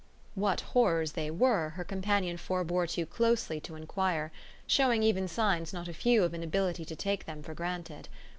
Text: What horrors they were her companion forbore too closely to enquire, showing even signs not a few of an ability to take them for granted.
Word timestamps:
What 0.33 0.61
horrors 0.61 1.11
they 1.11 1.29
were 1.29 1.69
her 1.75 1.83
companion 1.83 2.37
forbore 2.37 2.87
too 2.87 3.05
closely 3.05 3.59
to 3.59 3.75
enquire, 3.75 4.31
showing 4.65 5.03
even 5.03 5.27
signs 5.27 5.73
not 5.73 5.87
a 5.87 5.93
few 5.93 6.23
of 6.23 6.33
an 6.33 6.41
ability 6.41 6.85
to 6.85 6.95
take 6.95 7.25
them 7.25 7.43
for 7.43 7.53
granted. 7.53 8.09